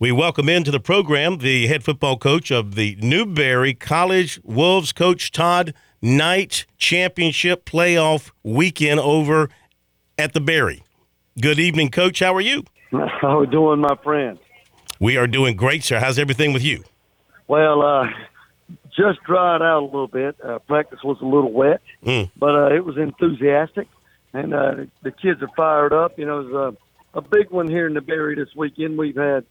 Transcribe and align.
We 0.00 0.12
welcome 0.12 0.48
into 0.48 0.70
the 0.70 0.80
program 0.80 1.38
the 1.38 1.66
head 1.66 1.84
football 1.84 2.16
coach 2.16 2.50
of 2.50 2.74
the 2.74 2.96
Newberry 3.02 3.74
College 3.74 4.40
Wolves, 4.42 4.92
Coach 4.92 5.30
Todd 5.30 5.74
Knight 6.00 6.64
Championship 6.78 7.66
Playoff 7.66 8.30
Weekend 8.42 8.98
over 8.98 9.50
at 10.16 10.32
the 10.32 10.40
Berry. 10.40 10.82
Good 11.38 11.58
evening, 11.58 11.90
Coach. 11.90 12.20
How 12.20 12.34
are 12.34 12.40
you? 12.40 12.64
How 12.90 13.36
are 13.36 13.40
we 13.40 13.46
doing, 13.48 13.80
my 13.80 13.94
friend? 14.02 14.38
We 14.98 15.18
are 15.18 15.26
doing 15.26 15.54
great, 15.54 15.84
sir. 15.84 15.98
How's 15.98 16.18
everything 16.18 16.54
with 16.54 16.64
you? 16.64 16.82
Well, 17.46 17.82
uh, 17.82 18.06
just 18.96 19.22
dried 19.26 19.60
out 19.60 19.82
a 19.82 19.84
little 19.84 20.08
bit. 20.08 20.34
Uh, 20.42 20.60
practice 20.60 21.00
was 21.04 21.18
a 21.20 21.26
little 21.26 21.52
wet, 21.52 21.82
Mm. 22.06 22.30
but 22.38 22.54
uh, 22.54 22.74
it 22.74 22.86
was 22.86 22.96
enthusiastic, 22.96 23.86
and 24.32 24.54
uh, 24.54 24.74
the 25.02 25.10
kids 25.10 25.42
are 25.42 25.50
fired 25.54 25.92
up. 25.92 26.18
You 26.18 26.24
know, 26.24 26.40
it 26.40 26.44
was 26.50 26.74
a, 27.14 27.18
a 27.18 27.20
big 27.20 27.50
one 27.50 27.68
here 27.68 27.86
in 27.86 27.92
the 27.92 28.00
Berry 28.00 28.34
this 28.34 28.48
weekend. 28.56 28.96
We've 28.96 29.16
had 29.16 29.44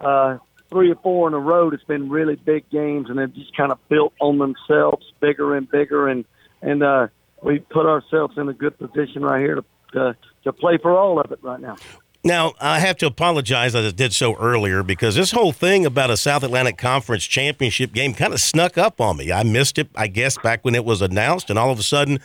uh, 0.00 0.38
three 0.70 0.90
or 0.90 0.96
four 0.96 1.28
in 1.28 1.34
a 1.34 1.38
row. 1.38 1.70
It's 1.70 1.84
been 1.84 2.08
really 2.08 2.36
big 2.36 2.68
games, 2.70 3.08
and 3.10 3.18
they've 3.18 3.34
just 3.34 3.56
kind 3.56 3.72
of 3.72 3.78
built 3.88 4.12
on 4.20 4.38
themselves, 4.38 5.12
bigger 5.20 5.56
and 5.56 5.70
bigger, 5.70 6.08
and 6.08 6.24
and 6.62 6.82
uh, 6.82 7.08
we 7.42 7.58
put 7.58 7.86
ourselves 7.86 8.36
in 8.36 8.48
a 8.48 8.54
good 8.54 8.78
position 8.78 9.22
right 9.22 9.40
here 9.40 9.56
to 9.56 9.64
to, 9.92 10.16
to 10.44 10.52
play 10.52 10.78
for 10.78 10.96
all 10.96 11.20
of 11.20 11.32
it 11.32 11.40
right 11.42 11.60
now. 11.60 11.76
Now, 12.22 12.52
I 12.60 12.80
have 12.80 12.98
to 12.98 13.06
apologize 13.06 13.74
as 13.74 13.86
I 13.86 13.96
did 13.96 14.12
so 14.12 14.36
earlier 14.36 14.82
because 14.82 15.14
this 15.14 15.30
whole 15.30 15.52
thing 15.52 15.86
about 15.86 16.10
a 16.10 16.18
South 16.18 16.42
Atlantic 16.42 16.76
Conference 16.76 17.24
championship 17.24 17.94
game 17.94 18.12
kind 18.12 18.34
of 18.34 18.40
snuck 18.40 18.76
up 18.76 19.00
on 19.00 19.16
me. 19.16 19.32
I 19.32 19.42
missed 19.42 19.78
it, 19.78 19.88
I 19.96 20.06
guess, 20.06 20.36
back 20.36 20.62
when 20.62 20.74
it 20.74 20.84
was 20.84 21.00
announced, 21.00 21.48
and 21.48 21.58
all 21.58 21.70
of 21.70 21.78
a 21.78 21.82
sudden, 21.82 22.20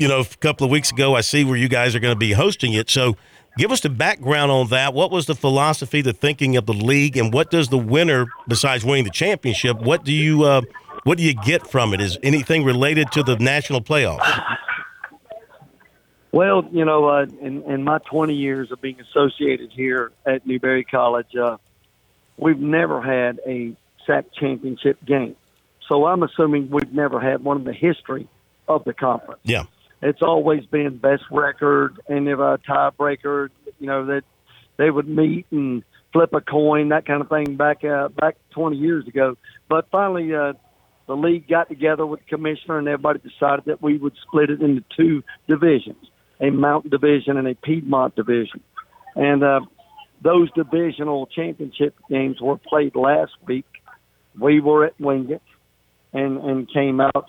you 0.00 0.08
know, 0.08 0.20
a 0.20 0.24
couple 0.24 0.64
of 0.64 0.70
weeks 0.70 0.90
ago, 0.90 1.14
I 1.14 1.20
see 1.20 1.44
where 1.44 1.56
you 1.56 1.68
guys 1.68 1.94
are 1.94 2.00
going 2.00 2.14
to 2.14 2.18
be 2.18 2.32
hosting 2.32 2.72
it. 2.72 2.88
So, 2.88 3.16
give 3.58 3.70
us 3.70 3.82
the 3.82 3.90
background 3.90 4.50
on 4.50 4.68
that. 4.68 4.94
What 4.94 5.10
was 5.10 5.26
the 5.26 5.34
philosophy, 5.34 6.00
the 6.00 6.14
thinking 6.14 6.56
of 6.56 6.64
the 6.64 6.72
league, 6.72 7.18
and 7.18 7.34
what 7.34 7.50
does 7.50 7.68
the 7.68 7.78
winner, 7.78 8.26
besides 8.48 8.82
winning 8.82 9.04
the 9.04 9.10
championship, 9.10 9.78
what 9.78 10.02
do 10.02 10.12
you, 10.12 10.44
uh, 10.44 10.62
what 11.04 11.18
do 11.18 11.24
you 11.24 11.34
get 11.34 11.66
from 11.66 11.92
it? 11.92 12.00
Is 12.00 12.18
anything 12.22 12.64
related 12.64 13.12
to 13.12 13.22
the 13.22 13.36
national 13.36 13.82
playoffs? 13.82 14.56
Well, 16.32 16.66
you 16.72 16.84
know, 16.84 17.08
uh, 17.08 17.26
in, 17.42 17.62
in 17.64 17.84
my 17.84 17.98
20 18.10 18.34
years 18.34 18.72
of 18.72 18.80
being 18.80 19.00
associated 19.00 19.70
here 19.72 20.12
at 20.24 20.46
Newberry 20.46 20.84
College, 20.84 21.34
uh, 21.36 21.58
we've 22.38 22.60
never 22.60 23.02
had 23.02 23.40
a 23.46 23.76
SAC 24.06 24.32
championship 24.32 25.04
game. 25.04 25.36
So 25.88 26.06
I'm 26.06 26.22
assuming 26.22 26.70
we've 26.70 26.92
never 26.92 27.20
had 27.20 27.44
one 27.44 27.58
in 27.58 27.64
the 27.64 27.72
history 27.72 28.28
of 28.68 28.84
the 28.84 28.94
conference. 28.94 29.40
Yeah. 29.42 29.64
It's 30.02 30.22
always 30.22 30.64
been 30.66 30.96
best 30.96 31.24
record 31.30 32.00
and 32.08 32.28
if 32.28 32.38
a 32.38 32.58
tiebreaker, 32.68 33.50
you 33.78 33.86
know, 33.86 34.06
that 34.06 34.22
they 34.76 34.90
would 34.90 35.08
meet 35.08 35.46
and 35.50 35.82
flip 36.12 36.32
a 36.32 36.40
coin, 36.40 36.88
that 36.88 37.06
kind 37.06 37.20
of 37.20 37.28
thing 37.28 37.56
back 37.56 37.84
uh, 37.84 38.08
back 38.08 38.36
20 38.52 38.76
years 38.76 39.06
ago. 39.06 39.36
But 39.68 39.88
finally, 39.90 40.34
uh, 40.34 40.54
the 41.06 41.16
league 41.16 41.48
got 41.48 41.68
together 41.68 42.06
with 42.06 42.20
the 42.20 42.36
commissioner 42.36 42.78
and 42.78 42.88
everybody 42.88 43.18
decided 43.18 43.66
that 43.66 43.82
we 43.82 43.98
would 43.98 44.14
split 44.26 44.50
it 44.50 44.62
into 44.62 44.84
two 44.96 45.22
divisions 45.48 46.06
a 46.40 46.50
mountain 46.50 46.90
division 46.90 47.36
and 47.36 47.46
a 47.46 47.54
Piedmont 47.54 48.16
division. 48.16 48.62
And 49.14 49.44
uh, 49.44 49.60
those 50.22 50.50
divisional 50.52 51.26
championship 51.26 51.94
games 52.08 52.40
were 52.40 52.56
played 52.56 52.96
last 52.96 53.32
week. 53.46 53.66
We 54.38 54.60
were 54.60 54.86
at 54.86 54.98
Wingate 54.98 55.42
and, 56.12 56.38
and 56.38 56.72
came 56.72 57.00
out, 57.00 57.26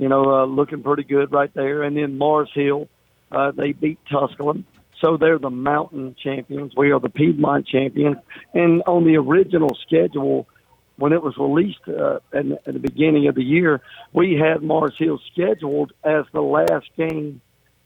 you 0.00 0.08
know, 0.08 0.24
uh, 0.24 0.44
looking 0.46 0.82
pretty 0.82 1.04
good 1.04 1.32
right 1.32 1.52
there. 1.54 1.82
And 1.82 1.96
then 1.96 2.18
Mars 2.18 2.50
Hill, 2.54 2.88
uh, 3.32 3.52
they 3.52 3.72
beat 3.72 3.98
Tusculum. 4.10 4.66
So 5.00 5.16
they're 5.16 5.38
the 5.38 5.50
mountain 5.50 6.16
champions. 6.22 6.72
We 6.76 6.90
are 6.90 7.00
the 7.00 7.08
Piedmont 7.08 7.66
champions. 7.66 8.16
And 8.52 8.82
on 8.86 9.04
the 9.04 9.16
original 9.16 9.76
schedule, 9.86 10.48
when 10.96 11.12
it 11.12 11.22
was 11.22 11.36
released 11.38 11.80
uh, 11.86 12.18
in, 12.32 12.52
at 12.52 12.72
the 12.72 12.80
beginning 12.80 13.28
of 13.28 13.36
the 13.36 13.44
year, 13.44 13.80
we 14.12 14.34
had 14.34 14.62
Mars 14.62 14.94
Hill 14.98 15.20
scheduled 15.32 15.92
as 16.02 16.24
the 16.32 16.40
last 16.40 16.86
game 16.96 17.40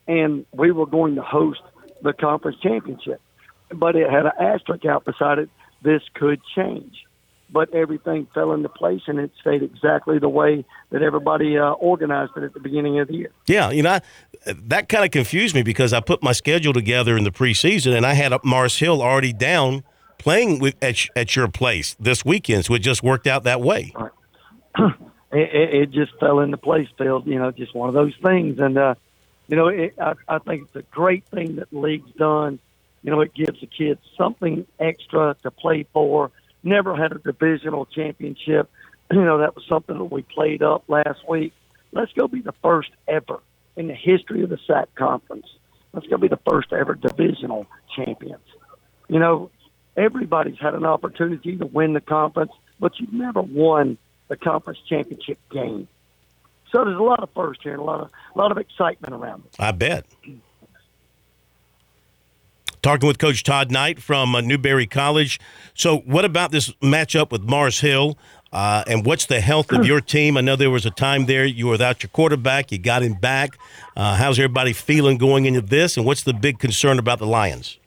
and 0.06 0.46
we 0.52 0.72
were 0.72 0.86
going 0.86 1.14
to 1.14 1.22
host 1.22 1.60
the 2.02 2.12
conference 2.12 2.58
championship. 2.62 3.20
But 3.72 3.96
it 3.96 4.10
had 4.10 4.26
an 4.26 4.32
asterisk 4.38 4.84
out 4.84 5.04
beside 5.04 5.38
it. 5.38 5.48
This 5.82 6.02
could 6.14 6.40
change. 6.54 7.04
But 7.52 7.74
everything 7.74 8.26
fell 8.32 8.52
into 8.52 8.70
place, 8.70 9.02
and 9.06 9.18
it 9.18 9.30
stayed 9.40 9.62
exactly 9.62 10.18
the 10.18 10.28
way 10.28 10.64
that 10.90 11.02
everybody 11.02 11.58
uh, 11.58 11.72
organized 11.72 12.32
it 12.36 12.44
at 12.44 12.54
the 12.54 12.60
beginning 12.60 12.98
of 12.98 13.08
the 13.08 13.14
year. 13.14 13.30
Yeah, 13.46 13.70
you 13.70 13.82
know, 13.82 13.90
I, 13.90 14.00
that 14.46 14.88
kind 14.88 15.04
of 15.04 15.10
confused 15.10 15.54
me 15.54 15.62
because 15.62 15.92
I 15.92 16.00
put 16.00 16.22
my 16.22 16.32
schedule 16.32 16.72
together 16.72 17.16
in 17.16 17.24
the 17.24 17.30
preseason, 17.30 17.94
and 17.94 18.06
I 18.06 18.14
had 18.14 18.32
Mars 18.42 18.78
Hill 18.78 19.02
already 19.02 19.34
down 19.34 19.84
playing 20.22 20.60
with 20.60 20.76
at, 20.80 20.96
at 21.16 21.36
your 21.36 21.48
place 21.48 21.94
this 22.00 22.24
weekend, 22.24 22.64
so 22.64 22.74
it 22.74 22.78
just 22.78 23.02
worked 23.02 23.26
out 23.26 23.42
that 23.44 23.60
way. 23.60 23.92
it, 24.78 24.94
it, 25.32 25.74
it 25.74 25.90
just 25.90 26.12
fell 26.20 26.40
into 26.40 26.56
place, 26.56 26.88
Phil. 26.96 27.22
You 27.26 27.38
know, 27.38 27.50
just 27.50 27.74
one 27.74 27.88
of 27.88 27.94
those 27.94 28.14
things, 28.22 28.58
and 28.60 28.78
uh, 28.78 28.94
you 29.48 29.56
know, 29.56 29.68
it, 29.68 29.94
I, 30.00 30.14
I 30.28 30.38
think 30.38 30.62
it's 30.62 30.76
a 30.76 30.82
great 30.90 31.24
thing 31.26 31.56
that 31.56 31.70
the 31.70 31.78
league's 31.78 32.12
done. 32.12 32.58
You 33.02 33.10
know, 33.10 33.20
it 33.20 33.34
gives 33.34 33.60
the 33.60 33.66
kids 33.66 34.00
something 34.16 34.66
extra 34.78 35.36
to 35.42 35.50
play 35.50 35.86
for. 35.92 36.30
Never 36.62 36.96
had 36.96 37.12
a 37.12 37.18
divisional 37.18 37.86
championship. 37.86 38.70
You 39.12 39.22
know, 39.26 39.38
that 39.38 39.54
was 39.54 39.66
something 39.68 39.98
that 39.98 40.04
we 40.04 40.22
played 40.22 40.62
up 40.62 40.84
last 40.88 41.28
week. 41.28 41.52
Let's 41.92 42.10
go 42.14 42.28
be 42.28 42.40
the 42.40 42.54
first 42.62 42.88
ever 43.06 43.40
in 43.76 43.88
the 43.88 43.94
history 43.94 44.42
of 44.42 44.48
the 44.48 44.58
SAC 44.66 44.94
conference. 44.94 45.44
Let's 45.92 46.06
go 46.06 46.16
be 46.16 46.28
the 46.28 46.40
first 46.48 46.72
ever 46.72 46.94
divisional 46.94 47.66
champions. 47.94 48.46
You 49.08 49.18
know, 49.18 49.50
everybody's 49.98 50.58
had 50.58 50.74
an 50.74 50.86
opportunity 50.86 51.58
to 51.58 51.66
win 51.66 51.92
the 51.92 52.00
conference, 52.00 52.52
but 52.80 52.98
you've 52.98 53.12
never 53.12 53.42
won 53.42 53.98
the 54.28 54.36
conference 54.36 54.78
championship 54.88 55.38
game. 55.50 55.88
So 56.70 56.84
there's 56.84 56.98
a 56.98 57.02
lot 57.02 57.22
of 57.22 57.28
first 57.34 57.60
here 57.62 57.72
and 57.72 57.82
a 57.82 57.84
lot 57.84 58.00
of 58.00 58.10
a 58.34 58.38
lot 58.38 58.50
of 58.50 58.56
excitement 58.56 59.12
around 59.12 59.44
it. 59.44 59.56
I 59.58 59.72
bet. 59.72 60.06
Talking 62.82 63.06
with 63.06 63.18
Coach 63.18 63.44
Todd 63.44 63.70
Knight 63.70 64.02
from 64.02 64.34
uh, 64.34 64.40
Newberry 64.40 64.88
College. 64.88 65.38
So, 65.72 65.98
what 65.98 66.24
about 66.24 66.50
this 66.50 66.72
matchup 66.82 67.30
with 67.30 67.42
Mars 67.42 67.78
Hill? 67.78 68.18
Uh, 68.52 68.82
and 68.88 69.06
what's 69.06 69.26
the 69.26 69.40
health 69.40 69.70
of 69.70 69.86
your 69.86 70.00
team? 70.00 70.36
I 70.36 70.40
know 70.40 70.56
there 70.56 70.68
was 70.68 70.84
a 70.84 70.90
time 70.90 71.26
there 71.26 71.46
you 71.46 71.66
were 71.66 71.72
without 71.72 72.02
your 72.02 72.10
quarterback. 72.10 72.72
You 72.72 72.78
got 72.78 73.02
him 73.02 73.14
back. 73.14 73.56
Uh, 73.96 74.16
how's 74.16 74.38
everybody 74.38 74.72
feeling 74.72 75.16
going 75.16 75.46
into 75.46 75.62
this? 75.62 75.96
And 75.96 76.04
what's 76.04 76.24
the 76.24 76.34
big 76.34 76.58
concern 76.58 76.98
about 76.98 77.20
the 77.20 77.26
Lions? 77.26 77.78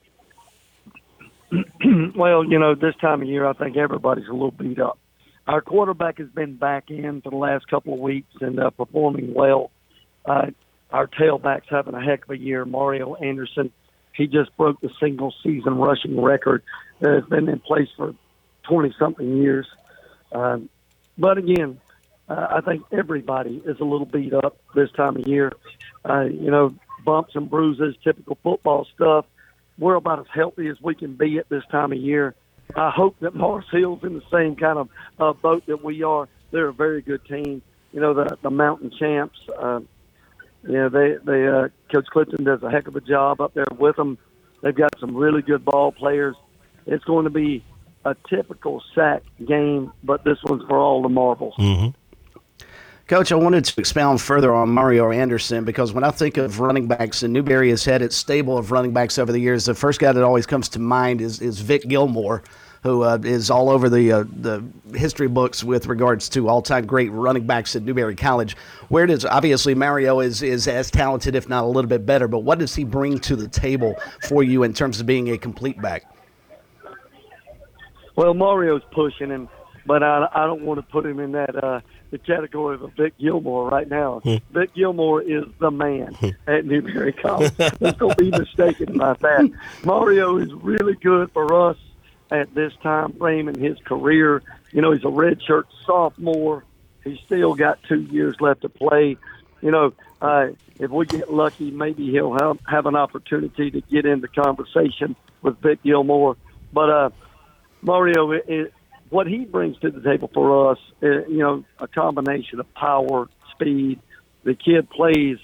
well, 2.15 2.43
you 2.43 2.57
know, 2.57 2.73
this 2.73 2.95
time 2.95 3.21
of 3.21 3.27
year, 3.27 3.45
I 3.45 3.53
think 3.53 3.77
everybody's 3.77 4.27
a 4.27 4.33
little 4.33 4.51
beat 4.51 4.79
up. 4.79 4.97
Our 5.45 5.61
quarterback 5.61 6.17
has 6.17 6.29
been 6.29 6.55
back 6.55 6.89
in 6.89 7.21
for 7.21 7.29
the 7.29 7.35
last 7.35 7.67
couple 7.67 7.93
of 7.93 7.99
weeks 7.99 8.33
and 8.41 8.59
uh, 8.59 8.71
performing 8.71 9.33
well. 9.33 9.71
Uh, 10.25 10.47
our 10.89 11.05
tailback's 11.05 11.67
having 11.69 11.93
a 11.93 12.01
heck 12.01 12.23
of 12.23 12.31
a 12.31 12.37
year. 12.37 12.65
Mario 12.65 13.13
Anderson, 13.15 13.71
he 14.15 14.27
just 14.27 14.55
broke 14.57 14.79
the 14.81 14.89
single 14.99 15.33
season 15.43 15.75
rushing 15.75 16.21
record 16.21 16.63
that 16.99 17.13
has 17.13 17.25
been 17.25 17.49
in 17.49 17.59
place 17.59 17.89
for 17.97 18.15
20 18.63 18.93
something 18.97 19.37
years. 19.37 19.67
Um, 20.31 20.69
but 21.17 21.37
again, 21.37 21.79
uh, 22.27 22.47
I 22.49 22.61
think 22.61 22.83
everybody 22.91 23.61
is 23.65 23.79
a 23.79 23.83
little 23.83 24.05
beat 24.05 24.33
up 24.33 24.57
this 24.73 24.89
time 24.91 25.17
of 25.17 25.27
year. 25.27 25.51
Uh, 26.07 26.21
you 26.21 26.49
know, 26.49 26.73
bumps 27.03 27.35
and 27.35 27.49
bruises, 27.49 27.95
typical 28.03 28.37
football 28.41 28.87
stuff. 28.95 29.25
We're 29.77 29.95
about 29.95 30.19
as 30.19 30.25
healthy 30.33 30.67
as 30.67 30.77
we 30.81 30.95
can 30.95 31.15
be 31.15 31.37
at 31.37 31.49
this 31.49 31.63
time 31.69 31.91
of 31.91 31.99
year. 31.99 32.35
I 32.75 32.89
hope 32.89 33.17
that 33.19 33.35
Mars 33.35 33.65
Hill's 33.71 34.03
in 34.03 34.13
the 34.13 34.23
same 34.31 34.55
kind 34.55 34.79
of 34.79 34.89
uh, 35.19 35.33
boat 35.33 35.65
that 35.67 35.83
we 35.83 36.03
are. 36.03 36.27
They're 36.51 36.69
a 36.69 36.73
very 36.73 37.01
good 37.01 37.25
team. 37.25 37.61
You 37.91 38.01
know, 38.01 38.13
the 38.13 38.37
the 38.41 38.49
Mountain 38.49 38.91
Champs. 38.97 39.37
Uh, 39.57 39.81
you 40.67 40.73
know, 40.73 40.89
they 40.89 41.17
they 41.23 41.47
uh, 41.47 41.69
Coach 41.91 42.07
Clifton 42.07 42.43
does 42.43 42.63
a 42.63 42.71
heck 42.71 42.87
of 42.87 42.95
a 42.95 43.01
job 43.01 43.41
up 43.41 43.53
there 43.53 43.65
with 43.77 43.95
them. 43.95 44.17
They've 44.61 44.75
got 44.75 44.91
some 44.99 45.15
really 45.15 45.41
good 45.41 45.63
ball 45.63 45.91
players. 45.91 46.35
It's 46.87 47.03
going 47.03 47.25
to 47.25 47.29
be 47.29 47.63
a 48.03 48.15
typical 48.29 48.83
SAC 48.93 49.23
game, 49.45 49.91
but 50.03 50.23
this 50.23 50.37
one's 50.43 50.63
for 50.67 50.77
all 50.77 51.01
the 51.01 51.09
marbles. 51.09 51.55
Mm-hmm. 51.57 51.89
Coach, 53.07 53.31
I 53.31 53.35
wanted 53.35 53.65
to 53.65 53.79
expound 53.79 54.19
further 54.19 54.51
on 54.51 54.69
Mario 54.69 55.11
Anderson 55.11 55.63
because 55.63 55.93
when 55.93 56.03
I 56.03 56.09
think 56.09 56.37
of 56.37 56.59
running 56.59 56.87
backs, 56.87 57.21
and 57.21 57.31
Newberry 57.31 57.69
has 57.69 57.85
had 57.85 58.01
its 58.01 58.15
stable 58.15 58.57
of 58.57 58.71
running 58.71 58.93
backs 58.93 59.19
over 59.19 59.31
the 59.31 59.39
years, 59.39 59.65
the 59.65 59.75
first 59.75 59.99
guy 59.99 60.11
that 60.11 60.23
always 60.23 60.47
comes 60.47 60.69
to 60.69 60.79
mind 60.79 61.21
is, 61.21 61.39
is 61.39 61.59
Vic 61.59 61.87
Gilmore, 61.87 62.41
who 62.85 63.01
uh, 63.01 63.17
is 63.23 63.49
all 63.49 63.71
over 63.71 63.89
the 63.89 64.11
uh, 64.11 64.23
the 64.41 64.63
history 64.93 65.27
books 65.27 65.63
with 65.63 65.87
regards 65.87 66.29
to 66.29 66.47
all 66.47 66.61
time 66.61 66.85
great 66.85 67.11
running 67.11 67.47
backs 67.47 67.75
at 67.75 67.81
Newberry 67.81 68.15
College. 68.15 68.55
Where 68.89 69.07
does 69.07 69.25
obviously 69.25 69.73
Mario 69.73 70.19
is 70.19 70.43
is 70.43 70.67
as 70.67 70.91
talented, 70.91 71.33
if 71.33 71.49
not 71.49 71.63
a 71.63 71.67
little 71.67 71.89
bit 71.89 72.05
better, 72.05 72.27
but 72.27 72.39
what 72.39 72.59
does 72.59 72.75
he 72.75 72.83
bring 72.83 73.17
to 73.21 73.35
the 73.35 73.47
table 73.47 73.95
for 74.21 74.43
you 74.43 74.61
in 74.61 74.71
terms 74.71 74.99
of 74.99 75.07
being 75.07 75.31
a 75.31 75.37
complete 75.37 75.81
back? 75.81 76.03
Well, 78.15 78.35
Mario's 78.35 78.83
pushing 78.91 79.31
him, 79.31 79.49
but 79.87 80.03
I, 80.03 80.29
I 80.31 80.45
don't 80.45 80.61
want 80.61 80.77
to 80.77 80.83
put 80.83 81.07
him 81.07 81.19
in 81.19 81.31
that 81.31 81.55
uh, 81.55 81.81
the 82.11 82.19
category 82.19 82.75
of 82.75 82.83
a 82.83 82.87
Vic 82.89 83.17
Gilmore 83.17 83.67
right 83.67 83.89
now. 83.89 84.21
Vic 84.51 84.75
Gilmore 84.75 85.23
is 85.23 85.43
the 85.59 85.71
man 85.71 86.15
at 86.45 86.65
Newberry 86.65 87.13
College. 87.13 87.51
Let's 87.79 87.97
don't 87.97 88.15
be 88.15 88.29
mistaken 88.29 88.95
about 88.95 89.21
that. 89.21 89.51
Mario 89.83 90.37
is 90.37 90.53
really 90.53 90.93
good 90.93 91.31
for 91.31 91.71
us. 91.71 91.77
At 92.31 92.53
this 92.53 92.73
time 92.81 93.13
frame 93.13 93.47
in 93.47 93.59
his 93.59 93.77
career. 93.79 94.41
You 94.71 94.81
know, 94.81 94.91
he's 94.91 95.03
a 95.03 95.07
redshirt 95.07 95.65
sophomore. 95.85 96.63
He's 97.03 97.19
still 97.19 97.53
got 97.53 97.81
two 97.83 98.01
years 98.01 98.35
left 98.39 98.61
to 98.61 98.69
play. 98.69 99.17
You 99.61 99.71
know, 99.71 99.93
uh, 100.21 100.47
if 100.79 100.91
we 100.91 101.05
get 101.05 101.31
lucky, 101.31 101.71
maybe 101.71 102.11
he'll 102.11 102.33
have, 102.33 102.59
have 102.67 102.85
an 102.85 102.95
opportunity 102.95 103.71
to 103.71 103.81
get 103.81 104.05
into 104.05 104.27
conversation 104.27 105.15
with 105.41 105.59
Vic 105.61 105.83
Gilmore. 105.83 106.35
But 106.73 106.89
uh, 106.89 107.09
Mario, 107.81 108.31
it, 108.31 108.45
it, 108.47 108.73
what 109.09 109.27
he 109.27 109.45
brings 109.45 109.77
to 109.79 109.91
the 109.91 110.01
table 110.01 110.29
for 110.33 110.71
us, 110.71 110.79
uh, 111.01 111.25
you 111.27 111.37
know, 111.37 111.63
a 111.79 111.87
combination 111.87 112.59
of 112.59 112.73
power, 112.73 113.29
speed. 113.51 113.99
The 114.43 114.55
kid 114.55 114.89
plays 114.89 115.37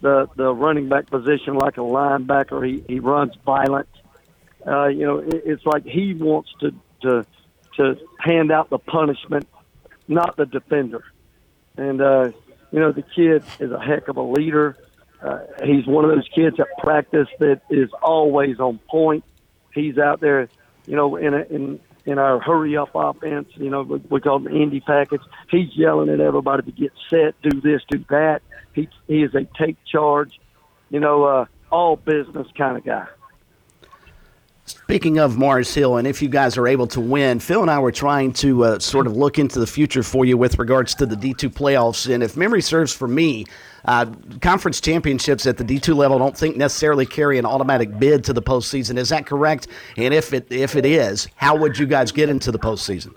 the 0.00 0.28
the 0.36 0.52
running 0.52 0.88
back 0.88 1.06
position 1.06 1.54
like 1.54 1.76
a 1.76 1.80
linebacker. 1.80 2.66
He 2.66 2.84
he 2.86 3.00
runs 3.00 3.34
violent. 3.44 3.88
Uh, 4.66 4.86
you 4.86 5.04
know, 5.04 5.18
it, 5.18 5.42
it's 5.44 5.66
like 5.66 5.84
he 5.84 6.14
wants 6.14 6.50
to 6.60 6.72
to 7.02 7.26
to 7.76 7.96
hand 8.18 8.50
out 8.50 8.70
the 8.70 8.78
punishment, 8.78 9.48
not 10.08 10.36
the 10.36 10.46
defender. 10.46 11.04
And 11.76 12.00
uh, 12.00 12.30
you 12.70 12.80
know, 12.80 12.92
the 12.92 13.02
kid 13.02 13.44
is 13.60 13.70
a 13.70 13.80
heck 13.80 14.08
of 14.08 14.16
a 14.16 14.22
leader. 14.22 14.76
Uh, 15.22 15.40
he's 15.64 15.86
one 15.86 16.04
of 16.04 16.10
those 16.10 16.28
kids 16.34 16.58
at 16.60 16.66
practice 16.78 17.28
that 17.38 17.62
is 17.70 17.90
always 18.02 18.60
on 18.60 18.78
point. 18.90 19.24
He's 19.72 19.96
out 19.96 20.20
there, 20.20 20.48
you 20.86 20.96
know, 20.96 21.16
in 21.16 21.34
a, 21.34 21.42
in 21.42 21.80
in 22.04 22.18
our 22.18 22.40
hurry 22.40 22.76
up 22.76 22.90
offense. 22.94 23.48
You 23.54 23.70
know, 23.70 23.82
we, 23.82 23.98
we 24.10 24.20
call 24.20 24.38
it 24.38 24.50
the 24.50 24.56
Indy 24.56 24.80
package. 24.80 25.22
He's 25.50 25.74
yelling 25.74 26.10
at 26.10 26.20
everybody 26.20 26.62
to 26.62 26.72
get 26.72 26.92
set, 27.10 27.40
do 27.42 27.60
this, 27.60 27.82
do 27.88 28.04
that. 28.10 28.42
He 28.74 28.88
he 29.06 29.22
is 29.22 29.34
a 29.34 29.46
take 29.58 29.76
charge, 29.84 30.38
you 30.90 31.00
know, 31.00 31.24
uh, 31.24 31.46
all 31.70 31.96
business 31.96 32.46
kind 32.56 32.76
of 32.76 32.84
guy. 32.84 33.06
Speaking 34.84 35.16
of 35.16 35.38
Mars 35.38 35.72
Hill, 35.72 35.96
and 35.96 36.06
if 36.06 36.20
you 36.20 36.28
guys 36.28 36.58
are 36.58 36.68
able 36.68 36.86
to 36.88 37.00
win, 37.00 37.40
Phil 37.40 37.62
and 37.62 37.70
I 37.70 37.78
were 37.78 37.90
trying 37.90 38.34
to 38.34 38.64
uh, 38.64 38.78
sort 38.78 39.06
of 39.06 39.16
look 39.16 39.38
into 39.38 39.58
the 39.58 39.66
future 39.66 40.02
for 40.02 40.26
you 40.26 40.36
with 40.36 40.58
regards 40.58 40.94
to 40.96 41.06
the 41.06 41.16
D2 41.16 41.48
playoffs. 41.54 42.12
And 42.12 42.22
if 42.22 42.36
memory 42.36 42.60
serves 42.60 42.92
for 42.92 43.08
me, 43.08 43.46
uh, 43.86 44.04
conference 44.42 44.82
championships 44.82 45.46
at 45.46 45.56
the 45.56 45.64
D2 45.64 45.96
level 45.96 46.18
don't 46.18 46.36
think 46.36 46.58
necessarily 46.58 47.06
carry 47.06 47.38
an 47.38 47.46
automatic 47.46 47.98
bid 47.98 48.24
to 48.24 48.34
the 48.34 48.42
postseason. 48.42 48.98
Is 48.98 49.08
that 49.08 49.24
correct? 49.24 49.68
And 49.96 50.12
if 50.12 50.34
it 50.34 50.52
if 50.52 50.76
it 50.76 50.84
is, 50.84 51.28
how 51.36 51.56
would 51.56 51.78
you 51.78 51.86
guys 51.86 52.12
get 52.12 52.28
into 52.28 52.52
the 52.52 52.58
postseason? 52.58 53.14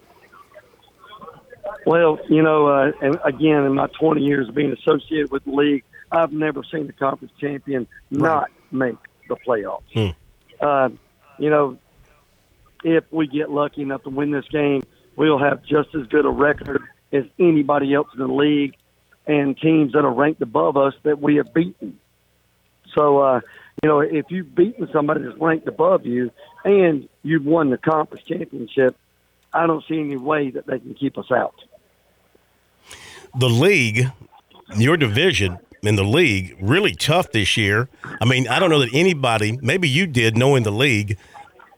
Well, 1.85 2.17
you 2.29 2.41
know, 2.41 2.67
uh, 2.67 2.91
and 3.01 3.19
again, 3.25 3.65
in 3.65 3.75
my 3.75 3.87
20 3.99 4.21
years 4.21 4.47
of 4.47 4.55
being 4.55 4.71
associated 4.71 5.31
with 5.31 5.43
the 5.43 5.51
league, 5.51 5.83
I've 6.13 6.31
never 6.31 6.63
seen 6.63 6.87
the 6.87 6.93
conference 6.93 7.33
champion 7.41 7.87
not 8.09 8.49
make 8.71 8.95
the 9.27 9.35
playoffs. 9.45 9.83
Hmm. 9.93 10.65
You 11.39 11.49
know, 11.49 11.77
if 12.83 13.03
we 13.11 13.27
get 13.27 13.49
lucky 13.49 13.81
enough 13.81 14.03
to 14.03 14.09
win 14.09 14.31
this 14.31 14.47
game, 14.49 14.83
we'll 15.15 15.39
have 15.39 15.63
just 15.63 15.93
as 15.95 16.07
good 16.07 16.25
a 16.25 16.29
record 16.29 16.83
as 17.11 17.25
anybody 17.39 17.93
else 17.93 18.07
in 18.13 18.19
the 18.19 18.27
league 18.27 18.75
and 19.25 19.57
teams 19.57 19.93
that 19.93 20.05
are 20.05 20.13
ranked 20.13 20.41
above 20.41 20.77
us 20.77 20.93
that 21.03 21.21
we 21.21 21.35
have 21.35 21.53
beaten. 21.53 21.99
So, 22.95 23.19
uh, 23.19 23.41
you 23.83 23.89
know, 23.89 23.99
if 23.99 24.25
you've 24.29 24.55
beaten 24.55 24.89
somebody 24.91 25.23
that's 25.23 25.37
ranked 25.37 25.67
above 25.67 26.05
you 26.05 26.31
and 26.63 27.07
you've 27.23 27.45
won 27.45 27.69
the 27.69 27.77
conference 27.77 28.25
championship, 28.25 28.95
I 29.53 29.67
don't 29.67 29.83
see 29.87 29.99
any 29.99 30.17
way 30.17 30.49
that 30.51 30.65
they 30.65 30.79
can 30.79 30.93
keep 30.93 31.17
us 31.17 31.31
out. 31.31 31.55
The 33.37 33.49
league, 33.49 34.11
your 34.75 34.97
division 34.97 35.59
in 35.83 35.95
the 35.95 36.03
league, 36.03 36.57
really 36.59 36.93
tough 36.93 37.31
this 37.31 37.57
year. 37.57 37.89
I 38.21 38.25
mean, 38.25 38.47
I 38.47 38.59
don't 38.59 38.69
know 38.69 38.79
that 38.79 38.93
anybody, 38.93 39.57
maybe 39.61 39.87
you 39.87 40.07
did 40.07 40.37
knowing 40.37 40.63
the 40.63 40.71
league, 40.71 41.17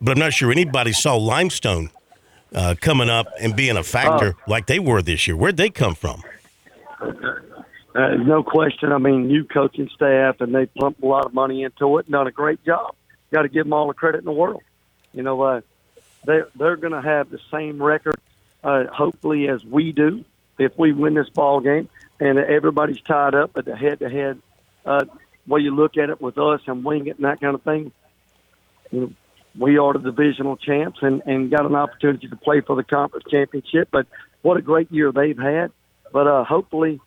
but 0.01 0.11
I'm 0.11 0.19
not 0.19 0.33
sure 0.33 0.51
anybody 0.51 0.93
saw 0.93 1.15
Limestone 1.15 1.89
uh, 2.53 2.75
coming 2.79 3.09
up 3.09 3.27
and 3.39 3.55
being 3.55 3.77
a 3.77 3.83
factor 3.83 4.29
uh, 4.29 4.33
like 4.47 4.67
they 4.67 4.79
were 4.79 5.01
this 5.01 5.27
year. 5.27 5.35
Where'd 5.35 5.57
they 5.57 5.69
come 5.69 5.95
from? 5.95 6.23
Uh, 7.01 8.15
no 8.15 8.43
question. 8.43 8.91
I 8.91 8.97
mean, 8.97 9.27
new 9.27 9.43
coaching 9.43 9.89
staff, 9.93 10.41
and 10.41 10.53
they 10.53 10.65
pumped 10.67 11.03
a 11.03 11.05
lot 11.05 11.25
of 11.25 11.33
money 11.33 11.63
into 11.63 11.97
it 11.97 12.05
and 12.05 12.13
done 12.13 12.27
a 12.27 12.31
great 12.31 12.63
job. 12.63 12.95
Got 13.31 13.43
to 13.43 13.49
give 13.49 13.65
them 13.65 13.73
all 13.73 13.87
the 13.87 13.93
credit 13.93 14.19
in 14.19 14.25
the 14.25 14.31
world. 14.31 14.63
You 15.13 15.23
know, 15.23 15.41
uh, 15.41 15.61
they 16.25 16.41
they're 16.55 16.77
going 16.77 16.93
to 16.93 17.01
have 17.01 17.29
the 17.29 17.39
same 17.51 17.81
record, 17.81 18.17
uh, 18.63 18.85
hopefully, 18.85 19.47
as 19.47 19.63
we 19.65 19.91
do 19.91 20.23
if 20.57 20.77
we 20.77 20.91
win 20.91 21.13
this 21.13 21.29
ball 21.29 21.61
game, 21.61 21.89
and 22.19 22.37
everybody's 22.37 23.01
tied 23.01 23.35
up 23.35 23.51
at 23.57 23.65
the 23.65 23.75
head-to-head. 23.75 24.41
Uh, 24.85 25.05
way 25.47 25.61
you 25.61 25.75
look 25.75 25.97
at 25.97 26.09
it 26.09 26.21
with 26.21 26.37
us 26.37 26.61
and 26.67 26.83
Wingate 26.83 27.15
and 27.15 27.25
that 27.25 27.41
kind 27.41 27.55
of 27.55 27.63
thing. 27.63 27.91
You 28.91 28.99
know, 28.99 29.13
we 29.57 29.77
are 29.77 29.93
the 29.93 29.99
divisional 29.99 30.57
champs 30.57 30.99
and, 31.01 31.21
and 31.25 31.49
got 31.51 31.65
an 31.65 31.75
opportunity 31.75 32.27
to 32.27 32.35
play 32.35 32.61
for 32.61 32.75
the 32.75 32.83
conference 32.83 33.25
championship. 33.29 33.89
But 33.91 34.07
what 34.41 34.57
a 34.57 34.61
great 34.61 34.91
year 34.91 35.11
they've 35.11 35.37
had. 35.37 35.71
But 36.11 36.27
uh, 36.27 36.43
hopefully, 36.43 36.99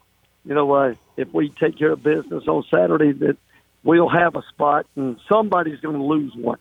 you 0.45 0.55
know, 0.55 0.73
uh, 0.73 0.95
if 1.17 1.29
we 1.33 1.51
take 1.51 1.79
care 1.79 1.93
of 1.93 2.03
business 2.03 2.45
on 2.49 2.65
Saturday, 2.71 3.13
that 3.13 3.37
we'll 3.85 4.09
have 4.09 4.35
a 4.37 4.43
spot 4.53 4.87
and 4.97 5.19
somebody's 5.31 5.81
going 5.81 5.97
to 5.97 6.05
lose 6.05 6.33
one. 6.37 6.59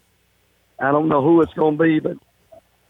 I 0.80 0.92
don't 0.92 1.10
know 1.10 1.24
who 1.24 1.42
it's 1.42 1.54
going 1.54 1.78
to 1.78 1.84
be, 1.84 2.00
but 2.00 2.18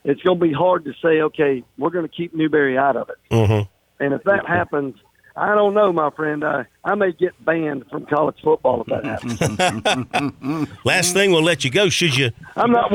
it's 0.04 0.22
going 0.22 0.40
to 0.40 0.46
be 0.46 0.54
hard 0.54 0.86
to 0.86 0.94
say, 1.02 1.22
okay, 1.22 1.64
we're 1.78 1.90
going 1.90 2.08
to 2.08 2.14
keep 2.14 2.34
Newberry 2.34 2.78
out 2.78 2.96
of 2.96 3.10
it. 3.10 3.18
Mm-hmm. 3.30 4.04
And 4.04 4.14
if 4.14 4.24
that 4.24 4.48
happens, 4.48 4.96
I 5.36 5.56
don't 5.56 5.74
know, 5.74 5.94
my 5.94 6.10
friend. 6.12 6.44
I, 6.44 6.66
I 6.84 6.96
may 6.96 7.14
get 7.14 7.34
banned 7.44 7.86
from 7.90 8.06
college 8.06 8.38
football 8.44 8.82
if 8.82 8.88
that 8.88 9.06
happens. 9.06 10.68
Last 10.86 11.14
thing 11.14 11.32
we'll 11.32 11.44
let 11.44 11.64
you 11.64 11.72
go. 11.72 11.90
Should 11.90 12.16
you? 12.16 12.32
I'm 12.56 12.72
not. 12.72 12.92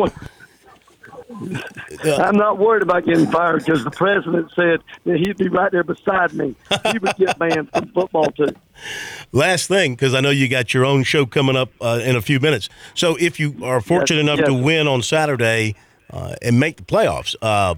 I'm 2.05 2.37
not 2.37 2.59
worried 2.59 2.83
about 2.83 3.05
getting 3.05 3.27
fired 3.27 3.65
because 3.65 3.85
the 3.85 3.91
president 3.91 4.50
said 4.55 4.81
that 5.05 5.17
he'd 5.19 5.37
be 5.37 5.49
right 5.49 5.73
there 5.73 5.83
beside 5.83 6.33
me. 6.35 6.55
He 6.93 6.99
would 6.99 7.17
get 7.17 7.38
banned 7.38 7.71
from 7.73 7.88
football 7.88 8.31
too. 8.31 8.55
Last 9.33 9.67
thing, 9.67 9.94
because 9.94 10.15
I 10.15 10.21
know 10.21 10.31
you 10.31 10.49
got 10.49 10.73
your 10.73 10.85
own 10.85 11.03
show 11.03 11.27
coming 11.27 11.56
up 11.56 11.71
uh, 11.81 12.00
in 12.05 12.17
a 12.17 12.23
few 12.23 12.38
minutes. 12.38 12.69
So 12.94 13.17
if 13.17 13.41
you 13.41 13.56
are 13.65 13.81
fortunate 13.81 14.25
yes, 14.25 14.25
enough 14.25 14.38
yes. 14.38 14.49
to 14.49 14.55
win 14.55 14.87
on 14.87 15.03
Saturday 15.03 15.75
uh, 16.11 16.37
and 16.43 16.61
make 16.61 16.77
the 16.77 16.85
playoffs, 16.85 17.35
uh, 17.43 17.75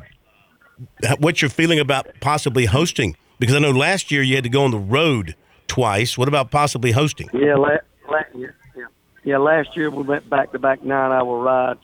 what's 1.19 1.41
your 1.41 1.51
feeling 1.51 1.81
about 1.81 2.09
possibly 2.21 2.67
hosting? 2.67 3.17
Because 3.39 3.55
I 3.55 3.59
know 3.59 3.71
last 3.71 4.11
year 4.11 4.23
you 4.23 4.35
had 4.35 4.45
to 4.45 4.51
go 4.51 4.65
on 4.65 4.71
the 4.71 4.79
road 4.79 5.37
twice. 5.67 6.19
What 6.19 6.29
about 6.29 6.51
possibly 6.51 6.93
hosting? 6.93 7.29
Yeah, 7.33 7.55
la- 7.55 7.79
last 8.11 8.35
year. 8.35 8.57
Yeah. 8.77 8.85
yeah, 9.25 9.39
last 9.39 9.77
year 9.77 9.91
we 9.91 10.03
went 10.03 10.29
back 10.29 10.53
to 10.53 10.59
back 10.59 10.83
nine 10.83 11.13
hour 11.13 11.39
rides 11.39 11.81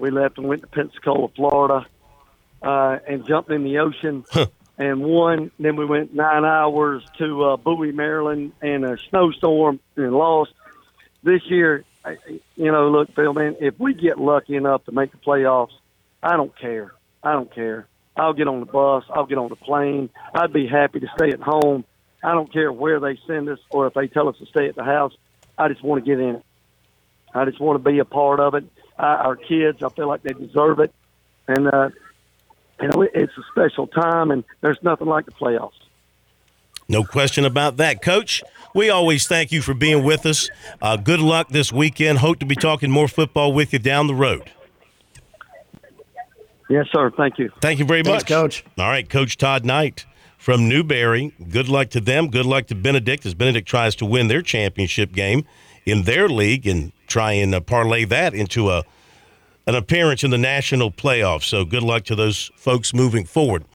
we 0.00 0.10
left 0.10 0.38
and 0.38 0.48
went 0.48 0.62
to 0.62 0.66
Pensacola, 0.66 1.28
Florida, 1.36 1.86
uh, 2.62 2.98
and 3.06 3.26
jumped 3.26 3.50
in 3.50 3.62
the 3.62 3.78
ocean 3.78 4.24
huh. 4.30 4.46
and 4.78 5.02
won. 5.02 5.50
Then 5.58 5.76
we 5.76 5.84
went 5.84 6.14
nine 6.14 6.44
hours 6.44 7.04
to 7.18 7.44
uh, 7.44 7.56
Bowie, 7.56 7.92
Maryland, 7.92 8.52
and 8.62 8.84
a 8.84 8.98
snowstorm 9.10 9.78
and 9.96 10.12
lost. 10.12 10.52
This 11.22 11.42
year, 11.46 11.84
you 12.56 12.72
know, 12.72 12.90
look, 12.90 13.14
Phil, 13.14 13.34
man, 13.34 13.56
if 13.60 13.78
we 13.78 13.94
get 13.94 14.18
lucky 14.18 14.56
enough 14.56 14.84
to 14.86 14.92
make 14.92 15.12
the 15.12 15.18
playoffs, 15.18 15.74
I 16.22 16.36
don't 16.36 16.56
care. 16.58 16.92
I 17.22 17.32
don't 17.32 17.54
care. 17.54 17.86
I'll 18.16 18.32
get 18.32 18.48
on 18.48 18.60
the 18.60 18.66
bus. 18.66 19.04
I'll 19.10 19.26
get 19.26 19.38
on 19.38 19.48
the 19.48 19.56
plane. 19.56 20.10
I'd 20.34 20.52
be 20.52 20.66
happy 20.66 21.00
to 21.00 21.06
stay 21.16 21.30
at 21.30 21.40
home. 21.40 21.84
I 22.22 22.32
don't 22.32 22.52
care 22.52 22.72
where 22.72 23.00
they 23.00 23.18
send 23.26 23.48
us 23.48 23.58
or 23.70 23.86
if 23.86 23.94
they 23.94 24.08
tell 24.08 24.28
us 24.28 24.36
to 24.38 24.46
stay 24.46 24.68
at 24.68 24.74
the 24.74 24.84
house. 24.84 25.14
I 25.56 25.68
just 25.68 25.82
want 25.82 26.04
to 26.04 26.08
get 26.08 26.20
in 26.20 26.36
it. 26.36 26.44
I 27.32 27.44
just 27.44 27.60
want 27.60 27.82
to 27.82 27.90
be 27.90 27.98
a 27.98 28.04
part 28.04 28.40
of 28.40 28.54
it 28.54 28.64
our 29.00 29.36
kids. 29.36 29.82
I 29.82 29.88
feel 29.90 30.08
like 30.08 30.22
they 30.22 30.32
deserve 30.32 30.80
it, 30.80 30.92
and 31.48 31.68
uh, 31.68 31.90
you 32.80 32.88
know 32.88 33.02
it's 33.02 33.32
a 33.36 33.42
special 33.50 33.86
time, 33.86 34.30
and 34.30 34.44
there's 34.60 34.78
nothing 34.82 35.06
like 35.06 35.26
the 35.26 35.32
playoffs. 35.32 35.72
No 36.88 37.04
question 37.04 37.44
about 37.44 37.76
that, 37.76 38.02
Coach. 38.02 38.42
We 38.74 38.90
always 38.90 39.26
thank 39.26 39.52
you 39.52 39.62
for 39.62 39.74
being 39.74 40.04
with 40.04 40.26
us. 40.26 40.50
Uh, 40.82 40.96
good 40.96 41.20
luck 41.20 41.48
this 41.48 41.72
weekend. 41.72 42.18
Hope 42.18 42.40
to 42.40 42.46
be 42.46 42.56
talking 42.56 42.90
more 42.90 43.08
football 43.08 43.52
with 43.52 43.72
you 43.72 43.78
down 43.78 44.06
the 44.06 44.14
road. 44.14 44.50
Yes, 46.70 46.86
sir. 46.92 47.10
Thank 47.10 47.38
you. 47.38 47.50
Thank 47.60 47.80
you 47.80 47.84
very 47.84 48.02
Thanks, 48.02 48.22
much, 48.22 48.28
Coach. 48.28 48.64
All 48.78 48.88
right, 48.88 49.08
Coach 49.08 49.36
Todd 49.36 49.64
Knight 49.64 50.06
from 50.38 50.68
Newberry. 50.68 51.34
Good 51.50 51.68
luck 51.68 51.90
to 51.90 52.00
them. 52.00 52.28
Good 52.28 52.46
luck 52.46 52.68
to 52.68 52.76
Benedict 52.76 53.26
as 53.26 53.34
Benedict 53.34 53.68
tries 53.68 53.96
to 53.96 54.06
win 54.06 54.28
their 54.28 54.40
championship 54.40 55.12
game 55.12 55.44
in 55.84 56.04
their 56.04 56.28
league 56.28 56.68
and 56.68 56.92
try 57.08 57.32
and 57.32 57.52
uh, 57.54 57.60
parlay 57.60 58.04
that 58.04 58.34
into 58.34 58.70
a 58.70 58.84
an 59.66 59.74
appearance 59.74 60.24
in 60.24 60.30
the 60.30 60.38
national 60.38 60.90
playoffs. 60.90 61.44
So 61.44 61.64
good 61.64 61.82
luck 61.82 62.04
to 62.04 62.14
those 62.14 62.50
folks 62.56 62.94
moving 62.94 63.24
forward. 63.24 63.64